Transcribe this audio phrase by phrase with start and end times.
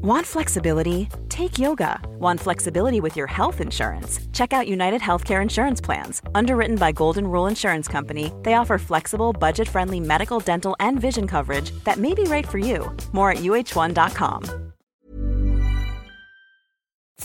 [0.00, 1.08] Want flexibility?
[1.28, 2.00] Take yoga.
[2.20, 4.20] Want flexibility with your health insurance?
[4.32, 6.22] Check out United Healthcare Insurance Plans.
[6.36, 11.26] Underwritten by Golden Rule Insurance Company, they offer flexible, budget friendly medical, dental, and vision
[11.26, 12.96] coverage that may be right for you.
[13.10, 14.44] More at uh1.com.
[14.44, 14.72] So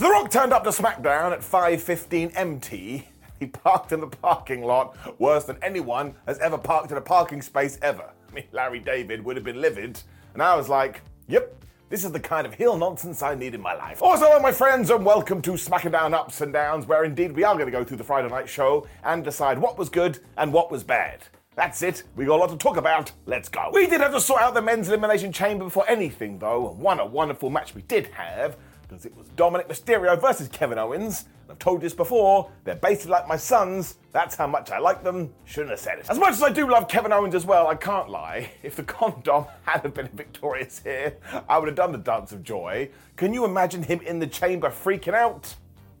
[0.04, 3.06] The Rock turned up to SmackDown at 5:15 MT.
[3.38, 7.40] He parked in the parking lot worse than anyone has ever parked in a parking
[7.40, 8.10] space ever.
[8.28, 10.00] I mean, Larry David would have been livid,
[10.32, 13.60] and I was like, "Yep, this is the kind of heel nonsense I need in
[13.60, 14.02] my life.
[14.02, 17.44] Also, hello, my friends, and welcome to Smacking Down Ups and Downs, where indeed we
[17.44, 20.52] are going to go through the Friday night show and decide what was good and
[20.52, 21.20] what was bad.
[21.56, 22.02] That's it.
[22.16, 23.12] We got a lot to talk about.
[23.26, 23.70] Let's go.
[23.72, 26.70] We did have to sort out the men's elimination chamber before anything, though.
[26.70, 28.56] And what a wonderful match we did have,
[28.94, 31.26] because it was Dominik Mysterio versus Kevin Owens.
[31.50, 33.98] I've told you this before, they're basically like my sons.
[34.12, 35.34] That's how much I like them.
[35.44, 36.06] Shouldn't have said it.
[36.08, 38.50] As much as I do love Kevin Owens as well, I can't lie.
[38.62, 41.18] If the condom had been victorious here,
[41.48, 42.90] I would have done the dance of joy.
[43.16, 45.54] Can you imagine him in the chamber freaking out?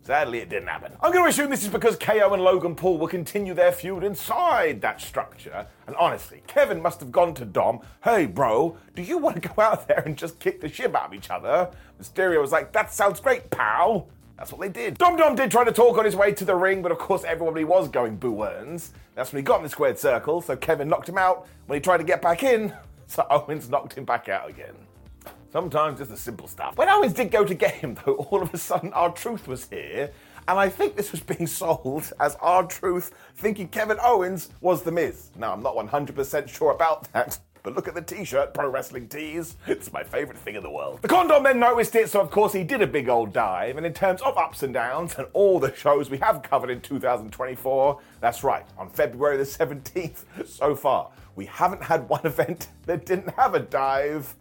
[0.04, 0.92] Sadly, it didn't happen.
[1.00, 4.04] I'm going to assume this is because KO and Logan Paul will continue their feud
[4.04, 5.66] inside that structure.
[5.86, 9.62] And honestly, Kevin must have gone to Dom, hey bro, do you want to go
[9.62, 11.70] out there and just kick the shit out of each other?
[11.98, 14.06] Mysterio was like, that sounds great, pal.
[14.36, 14.98] That's what they did.
[14.98, 17.24] Dom Dom did try to talk on his way to the ring, but of course
[17.24, 18.92] everybody was going boo Owens.
[19.14, 21.46] That's when he got in the squared circle, so Kevin knocked him out.
[21.64, 22.74] When he tried to get back in,
[23.06, 24.74] so Owens knocked him back out again.
[25.54, 26.76] Sometimes just the simple stuff.
[26.76, 30.10] When Owens did go to get him, though, all of a sudden R-Truth was here,
[30.48, 35.30] and I think this was being sold as R-Truth thinking Kevin Owens was The Miz.
[35.38, 37.38] Now, I'm not 100% sure about that.
[37.62, 39.54] But look at the t-shirt, Pro Wrestling Tees.
[39.68, 41.00] It's my favourite thing in the world.
[41.02, 43.76] The condom then noticed it, so of course he did a big old dive.
[43.76, 46.80] And in terms of ups and downs and all the shows we have covered in
[46.80, 53.06] 2024, that's right, on February the 17th so far, we haven't had one event that
[53.06, 54.34] didn't have a dive.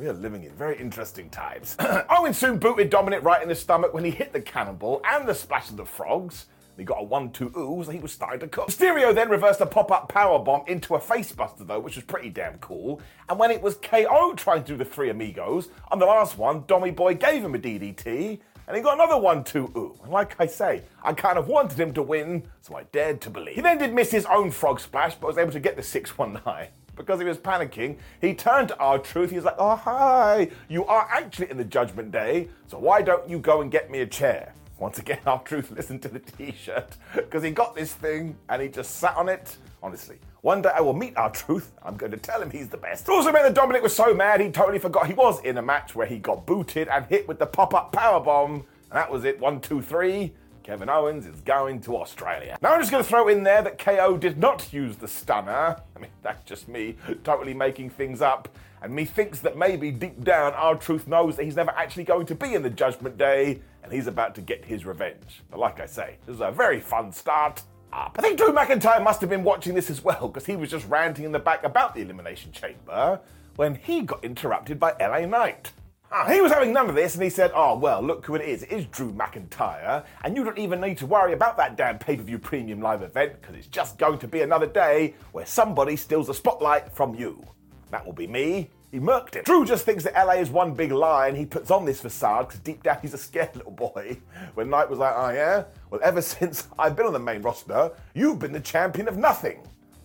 [0.00, 1.76] We are living in very interesting times.
[2.08, 5.34] Owen soon booted Dominik right in the stomach when he hit the cannonball and the
[5.34, 6.46] splash of the frogs.
[6.78, 8.68] He got a 1-2 ooh, so he was starting to cook.
[8.68, 12.56] Mysterio then reversed a pop-up power bomb into a facebuster though, which was pretty damn
[12.60, 13.02] cool.
[13.28, 16.62] And when it was KO trying to do the three amigos, on the last one,
[16.62, 19.98] Dommy Boy gave him a DDT, and he got another 1-2 ooh.
[20.02, 23.28] And like I say, I kind of wanted him to win, so I dared to
[23.28, 23.56] believe.
[23.56, 26.68] He then did miss his own frog splash, but was able to get the 619
[26.96, 29.30] because he was panicking, he turned to R-Truth.
[29.30, 33.28] He was like, Oh, hi, you are actually in the Judgment Day, so why don't
[33.28, 34.54] you go and get me a chair?
[34.78, 38.68] Once again, R-Truth listened to the t shirt because he got this thing and he
[38.68, 39.56] just sat on it.
[39.82, 41.72] Honestly, one day I will meet R-Truth.
[41.82, 43.08] I'm going to tell him he's the best.
[43.08, 45.62] It also meant that Dominik was so mad he totally forgot he was in a
[45.62, 48.64] match where he got booted and hit with the pop up power bomb.
[48.90, 49.38] And that was it.
[49.38, 50.32] One, two, three.
[50.70, 52.56] Kevin Owens is going to Australia.
[52.62, 55.76] Now I'm just going to throw in there that KO did not use the stunner.
[55.96, 56.94] I mean, that's just me
[57.24, 58.48] totally making things up.
[58.80, 62.36] And me thinks that maybe deep down R-Truth knows that he's never actually going to
[62.36, 65.42] be in the Judgment Day and he's about to get his revenge.
[65.50, 67.62] But like I say, this is a very fun start.
[67.92, 68.14] Up.
[68.16, 70.86] I think Drew McIntyre must have been watching this as well because he was just
[70.86, 73.18] ranting in the back about the Elimination Chamber
[73.56, 75.72] when he got interrupted by LA Knight.
[76.12, 78.42] Ah, he was having none of this and he said, Oh, well, look who it
[78.42, 78.64] is.
[78.64, 82.16] It is Drew McIntyre, and you don't even need to worry about that damn pay
[82.16, 85.94] per view premium live event because it's just going to be another day where somebody
[85.94, 87.46] steals the spotlight from you.
[87.92, 88.70] That will be me.
[88.90, 89.44] He murked it.
[89.44, 92.48] Drew just thinks that LA is one big lie and he puts on this facade
[92.48, 94.18] because deep down he's a scared little boy.
[94.54, 95.62] When Knight was like, Oh, yeah?
[95.90, 99.60] Well, ever since I've been on the main roster, you've been the champion of nothing.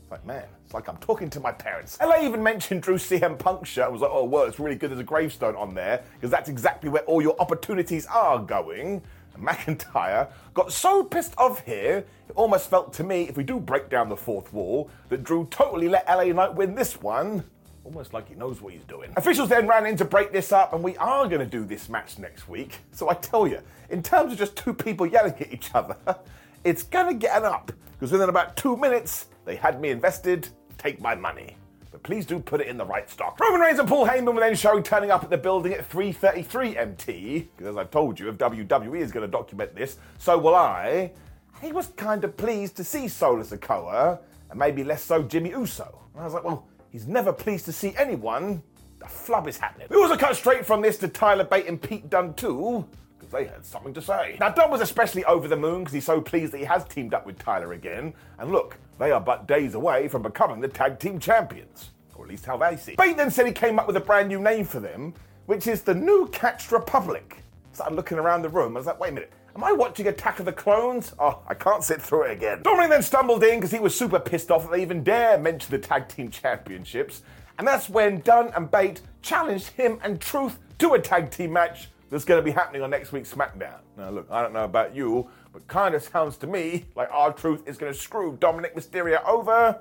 [0.05, 1.97] It's like, man, it's like I'm talking to my parents.
[1.99, 4.91] LA even mentioned Drew CM Punk shirt I was like, oh, well, it's really good
[4.91, 9.01] there's a gravestone on there because that's exactly where all your opportunities are going.
[9.33, 13.59] And McIntyre got so pissed off here, it almost felt to me, if we do
[13.59, 17.43] break down the fourth wall, that Drew totally let LA Knight win this one.
[17.83, 19.11] Almost like he knows what he's doing.
[19.17, 21.89] Officials then ran in to break this up, and we are going to do this
[21.89, 22.77] match next week.
[22.91, 25.97] So I tell you, in terms of just two people yelling at each other,
[26.63, 27.71] it's going to get an up.
[27.93, 30.49] Because within about two minutes, they had me invested.
[30.77, 31.57] Take my money.
[31.91, 33.39] But please do put it in the right stock.
[33.39, 36.75] Roman Reigns and Paul Heyman were then shown turning up at the building at 3:33
[36.75, 37.47] MT.
[37.55, 41.13] Because as I've told you, if WWE is going to document this, so will I.
[41.61, 44.19] He was kind of pleased to see Solo Sikoa,
[44.49, 46.01] and maybe less so Jimmy Uso.
[46.13, 48.61] And I was like, well, he's never pleased to see anyone.
[48.99, 49.87] The flub is happening.
[49.89, 52.85] We also cut straight from this to Tyler Bate and Pete Dunne too
[53.17, 54.37] because they had something to say.
[54.39, 57.13] Now, Dunne was especially over the moon because he's so pleased that he has teamed
[57.13, 58.13] up with Tyler again.
[58.39, 62.29] And look, they are but days away from becoming the tag team champions, or at
[62.29, 62.95] least how they see.
[62.95, 65.13] Bate then said he came up with a brand new name for them,
[65.45, 67.37] which is the New Catch Republic.
[67.73, 68.75] Started looking around the room.
[68.75, 69.33] I was like, wait a minute.
[69.55, 71.13] Am I watching Attack of the Clones?
[71.17, 72.61] Oh, I can't sit through it again.
[72.63, 75.71] Dominik then stumbled in because he was super pissed off that they even dare mention
[75.71, 77.21] the tag team championships.
[77.57, 81.89] And that's when Dunne and Bate challenged him and Truth to a tag team match
[82.09, 83.79] that's going to be happening on next week's SmackDown.
[83.97, 87.67] Now, look, I don't know about you, but kind of sounds to me like R-Truth
[87.67, 89.79] is going to screw Dominik Mysterio over.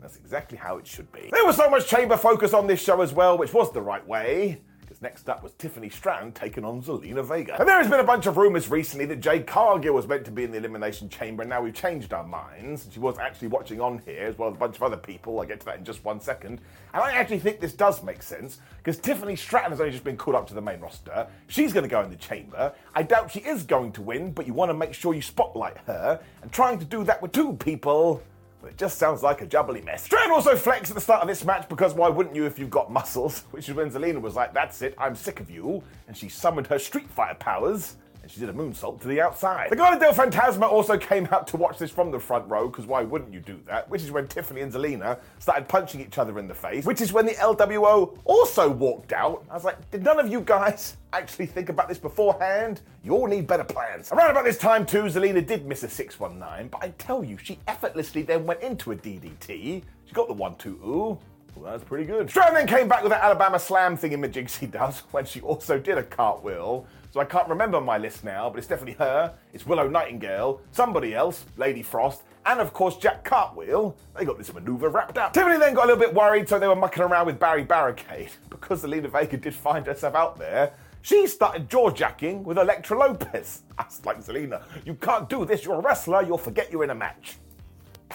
[0.00, 1.30] That's exactly how it should be.
[1.30, 4.06] There was so much chamber focus on this show as well, which was the right
[4.06, 4.60] way.
[5.02, 7.58] Next up was Tiffany Stratton taking on Zelina Vega.
[7.58, 10.30] And there has been a bunch of rumours recently that Jade Cargill was meant to
[10.30, 12.86] be in the Elimination Chamber, and now we've changed our minds.
[12.92, 15.40] She was actually watching on here, as well as a bunch of other people.
[15.40, 16.60] I'll get to that in just one second.
[16.94, 20.16] And I actually think this does make sense, because Tiffany Stratton has only just been
[20.16, 21.26] called up to the main roster.
[21.48, 22.72] She's going to go in the chamber.
[22.94, 25.78] I doubt she is going to win, but you want to make sure you spotlight
[25.78, 26.20] her.
[26.42, 28.22] And trying to do that with two people
[28.62, 30.04] but it just sounds like a jubbly mess.
[30.04, 32.70] Strand also flexed at the start of this match because why wouldn't you if you've
[32.70, 33.40] got muscles?
[33.50, 35.82] Which is when Zelina was like, that's it, I'm sick of you.
[36.06, 39.68] And she summoned her Street Fighter powers and she did a moonsault to the outside.
[39.70, 42.86] The Legado del Fantasma also came out to watch this from the front row, because
[42.86, 43.88] why wouldn't you do that?
[43.90, 47.12] Which is when Tiffany and Zelina started punching each other in the face, which is
[47.12, 49.44] when the LWO also walked out.
[49.50, 52.80] I was like, did none of you guys actually think about this beforehand?
[53.02, 54.12] You all need better plans.
[54.12, 57.58] Around about this time, too, Zelina did miss a 619, but I tell you, she
[57.66, 59.82] effortlessly then went into a DDT.
[60.04, 61.18] She got the 1 2 ooh.
[61.54, 62.30] Well, that's pretty good.
[62.30, 65.40] Strand then came back with that Alabama slam thing in the she does when she
[65.40, 66.86] also did a cartwheel.
[67.12, 71.14] So I can't remember my list now, but it's definitely her, it's Willow Nightingale, somebody
[71.14, 73.94] else, Lady Frost, and of course Jack Cartwheel.
[74.18, 75.34] They got this maneuver wrapped up.
[75.34, 78.30] Tiffany then got a little bit worried, so they were mucking around with Barry Barricade.
[78.48, 80.72] Because Zelina Vega did find herself out there,
[81.02, 83.62] she started jaw-jacking with Elektra Lopez.
[83.76, 86.94] That's like Zelina, you can't do this, you're a wrestler, you'll forget you're in a
[86.94, 87.36] match.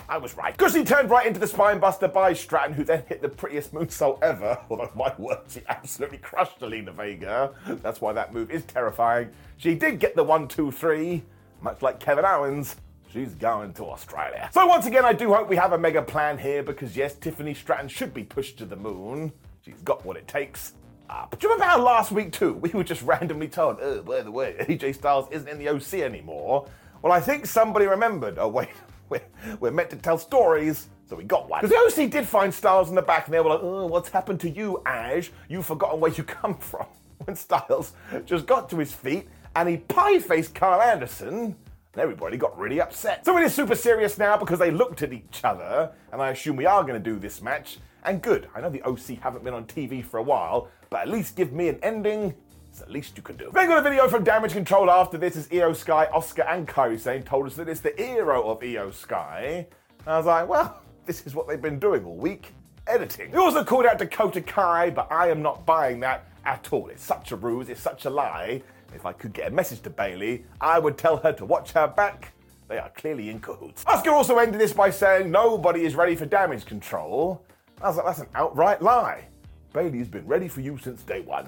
[0.09, 0.55] I was right.
[0.55, 4.21] Because he turned right into the spinebuster by Stratton, who then hit the prettiest moonsault
[4.21, 4.59] ever.
[4.69, 7.53] Although, my word, she absolutely crushed Zelina Vega.
[7.65, 9.29] That's why that move is terrifying.
[9.57, 11.23] She did get the one, two, three,
[11.61, 12.75] much like Kevin Owens.
[13.11, 14.49] She's going to Australia.
[14.53, 17.53] So, once again, I do hope we have a mega plan here because, yes, Tiffany
[17.53, 19.31] Stratton should be pushed to the moon.
[19.63, 20.73] She's got what it takes.
[21.07, 24.21] But do you remember how last week, too, we were just randomly told, oh, by
[24.21, 26.67] the way, AJ Styles isn't in the OC anymore?
[27.01, 28.37] Well, I think somebody remembered.
[28.37, 28.69] Oh, wait,
[29.09, 29.21] we're,
[29.59, 31.61] we're meant to tell stories, so we got one.
[31.61, 34.09] Because the OC did find Styles in the back, and they were like, oh, what's
[34.09, 35.29] happened to you, Aj?
[35.49, 36.85] You've forgotten where you come from.
[37.25, 37.93] When Styles
[38.25, 39.27] just got to his feet
[39.57, 41.55] and he pie faced Karl Anderson,
[41.97, 43.25] and everybody got really upset.
[43.25, 46.55] So it is super serious now because they looked at each other, and I assume
[46.55, 47.79] we are going to do this match.
[48.03, 51.09] And good, I know the OC haven't been on TV for a while, but at
[51.09, 52.35] least give me an ending
[52.77, 53.49] it's the least you can do.
[53.51, 56.99] Then got a video from Damage Control after this as Iyo Sky, Asuka, and Kairi
[56.99, 59.65] Sane told us that it's the hero of Iyo Sky.
[60.05, 62.53] And I was like, well, this is what they've been doing all week
[62.85, 63.31] editing.
[63.31, 66.89] He also called out Dakota Kai, but I am not buying that at all.
[66.89, 68.61] It's such a ruse, it's such a lie.
[68.93, 71.87] If I could get a message to Bayley, I would tell her to watch her
[71.87, 72.33] back.
[72.67, 73.85] They are clearly in cahoots.
[73.85, 77.43] Asuka also ended this by saying nobody is ready for damage control.
[77.81, 79.29] I was like, that's an outright lie.
[79.73, 81.47] Bayley's been ready for you since day one.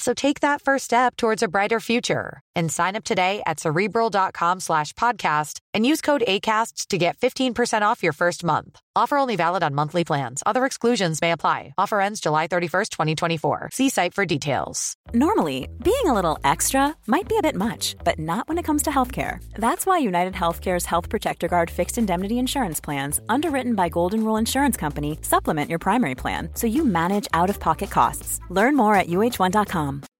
[0.00, 4.60] So take that first step towards a brighter future and sign up today at cerebral.com
[4.60, 8.80] slash podcast and use code ACasts to get 15% off your first month.
[8.96, 10.42] Offer only valid on monthly plans.
[10.46, 11.74] Other exclusions may apply.
[11.78, 13.68] Offer ends July 31st, 2024.
[13.72, 14.94] See site for details.
[15.12, 18.82] Normally, being a little extra might be a bit much, but not when it comes
[18.84, 19.38] to healthcare.
[19.54, 24.38] That's why United Healthcare's Health Protector Guard fixed indemnity insurance plans, underwritten by Golden Rule
[24.38, 28.40] Insurance Company, supplement your primary plan so you manage out of pocket costs.
[28.48, 30.19] Learn more at uh1.com com.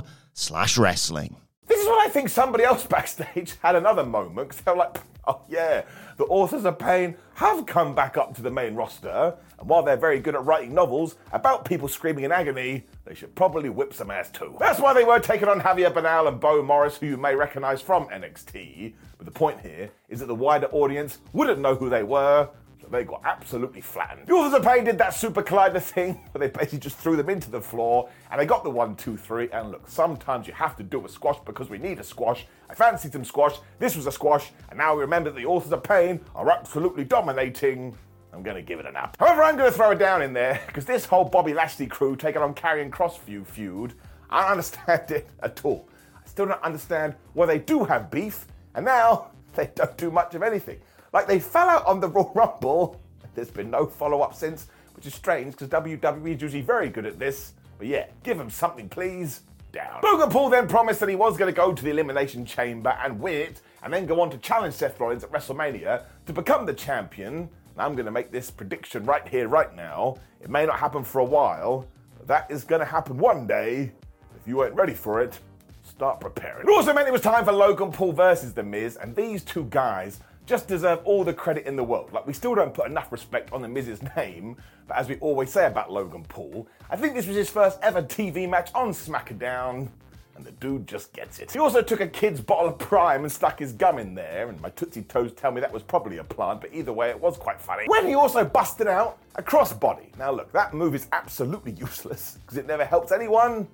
[0.33, 1.37] slash wrestling.
[1.67, 4.97] This is when I think somebody else backstage had another moment because they're like,
[5.27, 5.83] oh yeah,
[6.17, 9.97] the authors of Pain have come back up to the main roster, and while they're
[9.97, 14.11] very good at writing novels about people screaming in agony, they should probably whip some
[14.11, 14.55] ass too.
[14.59, 17.81] That's why they were taking on Javier Bernal and Bo Morris, who you may recognize
[17.81, 18.93] from NXT.
[19.17, 22.49] But the point here is that the wider audience wouldn't know who they were,
[22.91, 24.27] they got absolutely flattened.
[24.27, 27.29] The Authors of Pain did that Super Collider thing, where they basically just threw them
[27.29, 29.49] into the floor, and they got the one, two, three.
[29.51, 32.45] And look, sometimes you have to do a squash because we need a squash.
[32.69, 33.55] I fancied some squash.
[33.79, 37.03] This was a squash, and now we remember that the Authors of Pain are absolutely
[37.03, 37.95] dominating.
[38.33, 39.17] I'm going to give it an up.
[39.19, 42.15] However, I'm going to throw it down in there because this whole Bobby Lashley crew
[42.15, 43.93] taking on Karrion Crossview feud,
[44.29, 45.87] I don't understand it at all.
[46.15, 48.45] I still don't understand why they do have beef,
[48.75, 50.79] and now they don't do much of anything.
[51.13, 52.99] Like they fell out on the Raw Rumble.
[53.35, 57.05] There's been no follow up since, which is strange because WWE is usually very good
[57.05, 57.53] at this.
[57.77, 59.41] But yeah, give them something, please.
[59.71, 60.01] Down.
[60.03, 63.21] Logan Paul then promised that he was going to go to the Elimination Chamber and
[63.21, 66.73] win it, and then go on to challenge Seth Rollins at WrestleMania to become the
[66.73, 67.33] champion.
[67.35, 70.17] And I'm going to make this prediction right here, right now.
[70.41, 71.87] It may not happen for a while,
[72.17, 73.93] but that is going to happen one day.
[74.35, 75.39] If you weren't ready for it,
[75.83, 76.67] start preparing.
[76.67, 79.63] It also meant it was time for Logan Paul versus The Miz, and these two
[79.69, 82.11] guys just deserve all the credit in the world.
[82.11, 84.57] Like, we still don't put enough respect on The Miz's name,
[84.87, 88.01] but as we always say about Logan Paul, I think this was his first ever
[88.01, 89.89] TV match on SmackDown.
[90.35, 91.51] And the dude just gets it.
[91.51, 94.59] He also took a kid's bottle of Prime and stuck his gum in there, and
[94.61, 97.37] my Tootsie Toes tell me that was probably a plant, but either way, it was
[97.37, 97.83] quite funny.
[97.87, 100.17] When he also busted out a crossbody.
[100.17, 103.67] Now, look, that move is absolutely useless because it never helps anyone.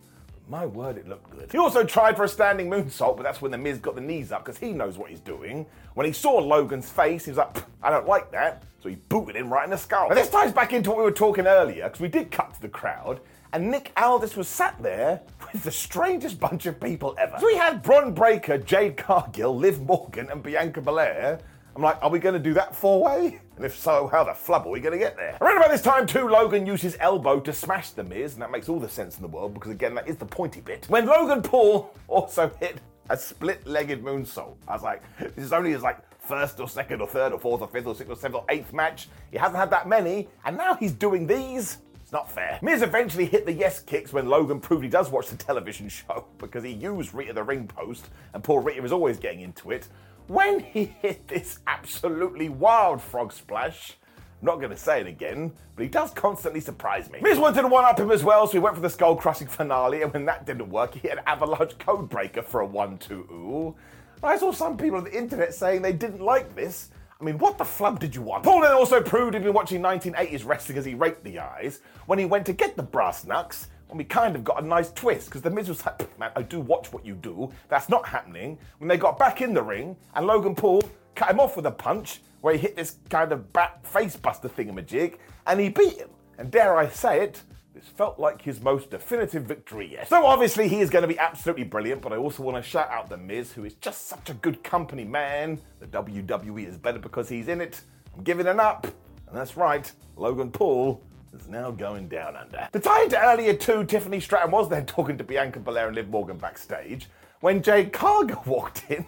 [0.49, 1.51] My word, it looked good.
[1.51, 4.31] He also tried for a standing moonsault, but that's when the Miz got the knees
[4.31, 5.65] up because he knows what he's doing.
[5.93, 8.63] When he saw Logan's face, he was like, I don't like that.
[8.81, 10.07] So he booted him right in the skull.
[10.07, 12.61] Now, this ties back into what we were talking earlier because we did cut to
[12.61, 13.19] the crowd.
[13.51, 17.37] And Nick Aldis was sat there with the strangest bunch of people ever.
[17.39, 21.39] So we had Bron Breakker, Jade Cargill, Liv Morgan, and Bianca Belair.
[21.77, 23.39] I'm like, are we going to do that four way?
[23.55, 25.37] And if so, how the flub are we going to get there?
[25.39, 28.49] Around about this time, too, Logan used his elbow to smash the Miz, and that
[28.49, 30.87] makes all the sense in the world because, again, that is the pointy bit.
[30.89, 32.77] When Logan Paul also hit
[33.11, 36.99] a split legged moonsault, I was like, this is only his like first or second
[36.99, 39.07] or third or fourth or fifth or sixth or seventh or eighth match.
[39.29, 41.77] He hasn't had that many, and now he's doing these.
[42.01, 42.57] It's not fair.
[42.63, 46.25] Miz eventually hit the yes kicks when Logan proved he does watch the television show
[46.39, 49.87] because he used Rita the ring post, and poor Rita is always getting into it.
[50.27, 53.93] When he hit this absolutely wild frog splash,
[54.41, 57.19] I'm not going to say it again, but he does constantly surprise me.
[57.21, 59.47] Miz wanted to one up him as well, so he went for the skull crushing
[59.47, 62.97] finale, and when that didn't work, he hit an avalanche code breaker for a 1
[62.97, 63.75] 2 ooh.
[64.21, 66.89] I saw some people on the internet saying they didn't like this.
[67.21, 68.43] I mean, what the flub did you want?
[68.43, 72.19] Paul then also proved he'd been watching 1980s wrestling as he raked the eyes when
[72.19, 73.69] he went to get the brass knucks.
[73.89, 76.41] And we kind of got a nice twist because the Miz was like, man, I
[76.41, 77.51] do watch what you do.
[77.69, 78.57] That's not happening.
[78.79, 80.83] When they got back in the ring and Logan Paul
[81.15, 84.49] cut him off with a punch where he hit this kind of bat face buster
[84.49, 86.09] thingamajig and he beat him.
[86.37, 87.41] And dare I say it,
[87.73, 90.09] this felt like his most definitive victory yet.
[90.09, 92.89] So obviously he is going to be absolutely brilliant, but I also want to shout
[92.89, 95.59] out The Miz, who is just such a good company man.
[95.79, 97.81] The WWE is better because he's in it.
[98.15, 98.85] I'm giving it up.
[99.27, 101.03] And that's right, Logan Paul
[101.33, 102.67] is now going down under.
[102.71, 106.09] To tie into earlier too, Tiffany Stratton was then talking to Bianca Belair and Liv
[106.09, 107.07] Morgan backstage.
[107.39, 109.05] When Jade Cargill walked in,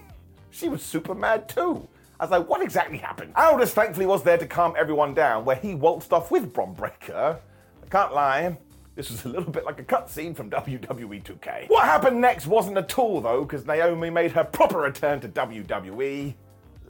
[0.52, 1.88] she was super mad too.
[2.20, 3.34] I was like, what exactly happened?
[3.36, 7.40] Aldis thankfully was there to calm everyone down, where he waltzed off with Bron Breakker.
[7.82, 8.58] I can't lie,
[9.00, 11.70] this was a little bit like a cutscene from WWE 2K.
[11.70, 16.34] What happened next wasn't at all though, because Naomi made her proper return to WWE.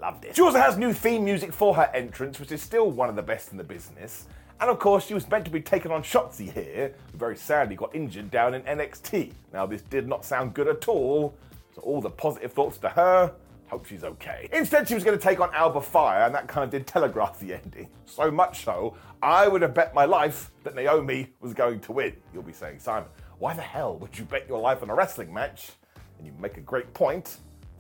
[0.02, 0.36] Loved it.
[0.36, 3.22] She also has new theme music for her entrance, which is still one of the
[3.22, 4.26] best in the business.
[4.62, 7.76] And of course, she was meant to be taking on Shotzi here, who very sadly
[7.76, 9.32] got injured down in NXT.
[9.54, 11.34] Now, this did not sound good at all,
[11.74, 13.34] so all the positive thoughts to her.
[13.68, 14.50] Hope she's okay.
[14.52, 17.40] Instead, she was going to take on Alba Fyre, and that kind of did telegraph
[17.40, 17.88] the ending.
[18.06, 22.16] So much so, I would have bet my life that Naomi was going to win.
[22.34, 25.34] You'll be saying, Simon, why the hell would you bet your life on a wrestling
[25.34, 25.72] match?
[26.18, 27.38] And you make a great point.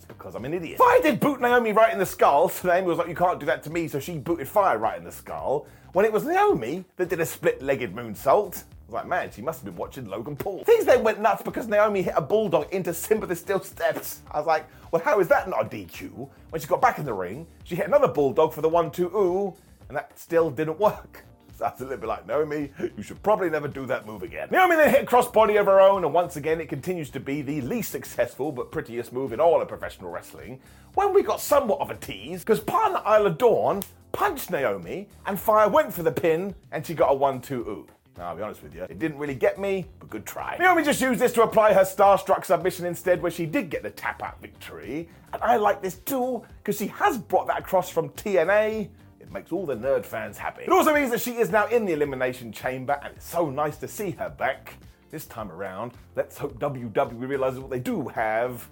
[0.07, 0.77] Because I'm an idiot.
[0.77, 3.45] Fyre did boot Naomi right in the skull, so Naomi was like, You can't do
[3.45, 5.67] that to me, so she booted Fyre right in the skull.
[5.93, 8.63] When it was Naomi that did a split legged moonsault.
[8.63, 10.63] I was like, man, she must have been watching Logan Paul.
[10.63, 14.21] Things then went nuts because Naomi hit a bulldog into Sympathy Steel steps.
[14.31, 16.27] I was like, well, how is that not a DQ?
[16.49, 19.07] When she got back in the ring, she hit another bulldog for the one two
[19.15, 19.53] ooh,
[19.87, 21.23] and that still didn't work.
[21.79, 24.47] Was a little bit like, Naomi, you should probably never do that move again.
[24.51, 27.41] Naomi then hit a crossbody of her own, and once again, it continues to be
[27.41, 30.59] the least successful but prettiest move in all of professional wrestling.
[30.93, 35.69] When we got somewhat of a tease, because partner Isla Dawn punched Naomi, and Fyre
[35.69, 37.87] went for the pin, and she got a 1 2 ooh.
[38.17, 40.57] Now, I'll be honest with you, it didn't really get me, but good try.
[40.59, 43.89] Naomi just used this to apply her starstruck submission instead, where she did get the
[43.89, 45.07] tap out victory.
[45.31, 48.89] And I like this too, because she has brought that across from TNA.
[49.29, 50.63] It makes all the nerd fans happy.
[50.63, 53.77] It also means that she is now in the Elimination Chamber, and it's so nice
[53.77, 54.73] to see her back.
[55.11, 58.67] This time around, let's hope WWE realizes what they do have.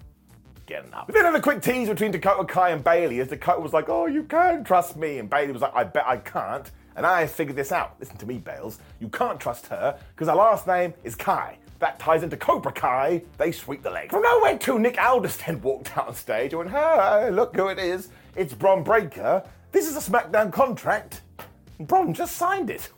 [0.66, 1.06] Getting up.
[1.06, 3.88] We then had a quick tease between Dakota Kai and Bayley as Dakota was like,
[3.88, 5.18] Oh, you can trust me.
[5.18, 6.70] And Bayley was like, I bet I can't.
[6.96, 7.94] And I figured this out.
[8.00, 8.78] Listen to me, Bales.
[9.00, 11.56] You can't trust her because her last name is Kai.
[11.78, 13.22] That ties into Cobra Kai.
[13.38, 14.10] They sweep the leg.
[14.10, 17.78] From nowhere, too, Nick then walked out on stage and went, Hey, look who it
[17.78, 18.08] is.
[18.36, 19.44] It's Bron Breakker.
[19.70, 21.22] This is a SmackDown contract.
[21.80, 22.90] Bron just signed it.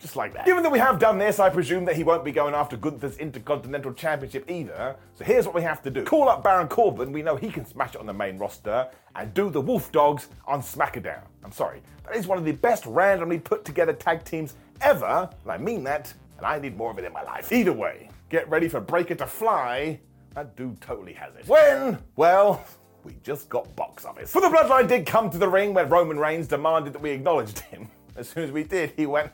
[0.00, 0.46] Just like that.
[0.46, 3.18] Given that we have done this, I presume that he won't be going after Gunther's
[3.18, 4.96] Intercontinental Championship either.
[5.14, 6.04] So here's what we have to do.
[6.04, 9.34] Call up Baron Corbin, we know he can smash it on the main roster, and
[9.34, 11.22] do the Wolf Dogs on SmackDown.
[11.44, 15.52] I'm sorry, that is one of the best randomly put together tag teams ever, and
[15.52, 17.52] I mean that, and I need more of it in my life.
[17.52, 20.00] Either way, get ready for Breakker to fly.
[20.34, 21.46] That dude totally has it.
[21.46, 21.98] When?
[22.16, 22.64] Well,
[23.04, 24.32] we just got box office.
[24.32, 27.60] For the Bloodline did come to the ring when Roman Reigns demanded that we acknowledged
[27.60, 27.88] him.
[28.16, 29.30] As soon as we did, he went,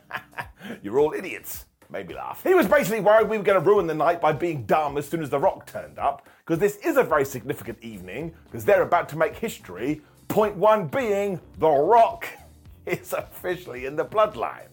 [0.81, 1.65] You're all idiots.
[1.89, 2.43] Made me laugh.
[2.43, 5.07] He was basically worried we were going to ruin the night by being dumb as
[5.07, 8.81] soon as The Rock turned up, because this is a very significant evening, because they're
[8.81, 10.01] about to make history.
[10.27, 12.27] Point one being The Rock
[12.85, 14.67] is officially in the bloodline.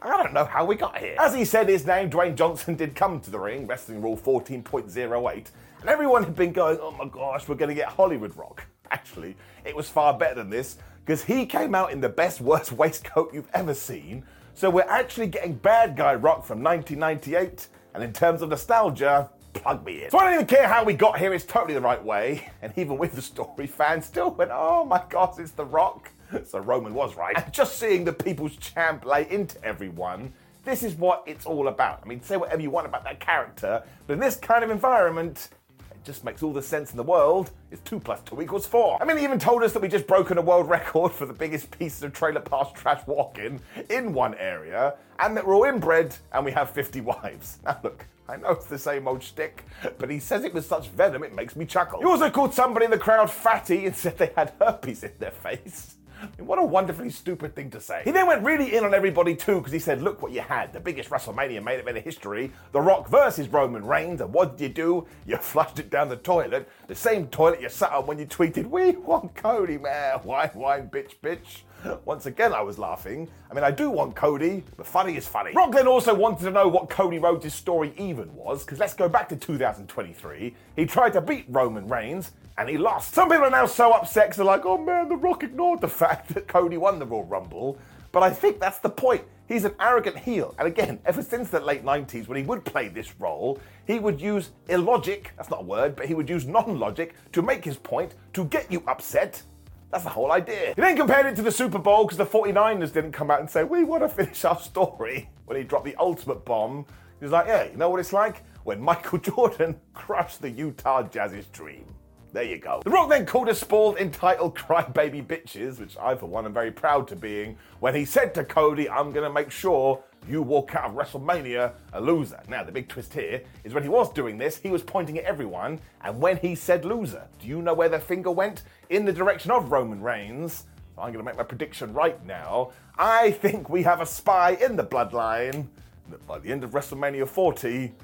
[0.00, 1.16] I don't know how we got here.
[1.18, 5.46] As he said his name, Dwayne Johnson did come to the ring, Wrestling Rule 14.08,
[5.80, 8.64] and everyone had been going, oh my gosh, we're going to get Hollywood Rock.
[8.90, 12.72] Actually, it was far better than this, because he came out in the best, worst
[12.82, 14.24] waistcoat you've ever seen.
[14.54, 19.84] So we're actually getting Bad Guy Rock from 1998, and in terms of nostalgia, plug
[19.84, 20.10] me in.
[20.10, 22.50] So I don't even care how we got here, it's totally the right way.
[22.62, 26.10] And even with the story, fans still went, oh my god, it's The Rock.
[26.44, 27.36] So Roman was right.
[27.36, 30.32] And just seeing the people's champ lay into everyone,
[30.64, 32.00] this is what it's all about.
[32.04, 35.50] I mean, say whatever you want about that character, but in this kind of environment,
[35.98, 37.50] it just makes all the sense in the world.
[37.70, 39.02] It's 2 plus 2 equals 4.
[39.02, 41.32] I mean, he even told us that we just broken a world record for the
[41.32, 46.14] biggest pieces of trailer park trash walking in one area, and that we're all inbred
[46.32, 47.58] and we have 50 wives.
[47.64, 49.64] Now, look, I know it's the same old shtick,
[49.98, 51.98] but he says it with such venom it makes me chuckle.
[51.98, 55.30] He also called somebody in the crowd fatty and said they had herpes in their
[55.30, 55.96] face.
[56.38, 58.02] Mean, what a wonderfully stupid thing to say.
[58.04, 60.72] He then went really in on everybody too, because he said, Look what you had.
[60.72, 62.52] The biggest WrestleMania main event in history.
[62.72, 64.20] The Rock versus Roman Reigns.
[64.20, 65.06] And what did you do?
[65.26, 66.68] You flushed it down the toilet.
[66.86, 70.20] The same toilet you sat on when you tweeted, We want Cody, man.
[70.24, 71.62] Wine, wine, bitch, bitch.
[72.04, 73.28] Once again, I was laughing.
[73.50, 75.52] I mean, I do want Cody, but funny is funny.
[75.52, 79.08] Rock then also wanted to know what Cody Rhodes' story even was, because let's go
[79.08, 80.54] back to 2023.
[80.74, 83.14] He tried to beat Roman Reigns, and he lost.
[83.14, 85.88] Some people are now so upset because they're like, oh man, The Rock ignored the
[86.02, 87.78] fact that Cody won the Royal Rumble.
[88.10, 89.22] But I think that's the point.
[89.46, 90.54] He's an arrogant heel.
[90.58, 94.20] And again, ever since the late 90s, when he would play this role, he would
[94.20, 97.76] use illogic, that's not a word, but he would use non logic to make his
[97.76, 99.42] point, to get you upset.
[99.90, 100.74] That's the whole idea.
[100.74, 103.48] He then compared it to the Super Bowl because the 49ers didn't come out and
[103.48, 105.30] say, we want to finish our story.
[105.46, 106.84] When he dropped the ultimate bomb,
[107.18, 108.42] he was like, yeah, you know what it's like?
[108.64, 111.86] When Michael Jordan crushed the Utah Jazz's dream.
[112.30, 112.82] There you go.
[112.84, 116.70] The Rock then called a sport entitled Crybaby Bitches, which I, for one, am very
[116.70, 120.74] proud to being, when he said to Cody, I'm going to make sure you walk
[120.74, 122.38] out of WrestleMania a loser.
[122.46, 125.24] Now, the big twist here is when he was doing this, he was pointing at
[125.24, 128.62] everyone, and when he said loser, do you know where the finger went?
[128.90, 130.64] In the direction of Roman Reigns.
[130.98, 132.72] I'm going to make my prediction right now.
[132.98, 135.68] I think we have a spy in the bloodline
[136.10, 137.94] that by the end of WrestleMania 40,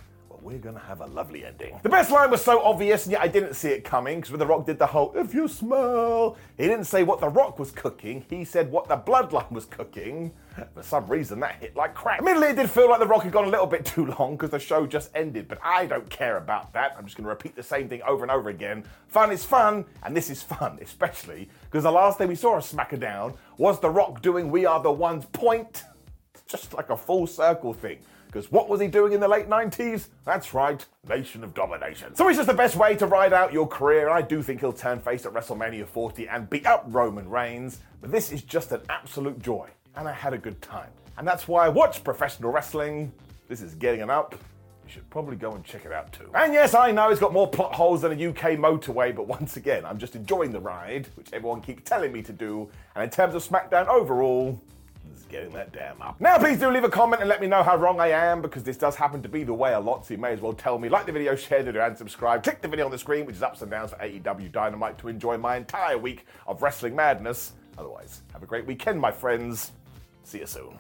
[0.45, 1.81] we're gonna have a lovely ending.
[1.83, 4.39] The best line was so obvious, and yet I didn't see it coming, because when
[4.39, 7.71] The Rock did the whole, if you smell, he didn't say what The Rock was
[7.71, 10.33] cooking, he said what the bloodline was cooking.
[10.75, 12.19] For some reason, that hit like crap.
[12.19, 14.51] Admittedly, it did feel like The Rock had gone a little bit too long, because
[14.51, 16.95] the show just ended, but I don't care about that.
[16.99, 18.85] I'm just gonna repeat the same thing over and over again.
[19.09, 22.65] Fun is fun, and this is fun, especially because the last thing we saw of
[22.65, 25.85] SmackDown was The Rock doing We Are the Ones point.
[26.47, 27.99] Just like a full circle thing.
[28.35, 30.09] Because what was he doing in the late 90s?
[30.25, 32.17] That's right, Nation of Domination.
[32.17, 34.09] So it's just the best way to ride out your career.
[34.09, 37.79] I do think he'll turn face at WrestleMania 40 and beat up Roman Reigns.
[38.01, 39.69] But this is just an absolute joy.
[39.95, 40.91] And I had a good time.
[41.17, 43.13] And that's why I watch professional wrestling
[43.47, 44.33] This is getting an up.
[44.85, 46.29] You should probably go and check it out too.
[46.35, 49.57] And yes, I know it's got more plot holes than a UK motorway, but once
[49.57, 52.69] again, I'm just enjoying the ride, which everyone keeps telling me to do.
[52.97, 54.61] And in terms of SmackDown overall,
[55.23, 56.21] getting that damn up.
[56.21, 58.63] Now, please do leave a comment and let me know how wrong I am, because
[58.63, 60.79] this does happen to be the way a lot, so you may as well tell
[60.79, 60.89] me.
[60.89, 62.43] Like the video, share the video, and subscribe.
[62.43, 65.09] Click the video on the screen, which is ups and downs for AEW Dynamite, to
[65.09, 67.53] enjoy my entire week of wrestling madness.
[67.79, 69.73] Otherwise, have a great weekend, my friends.
[70.25, 70.79] See you soon.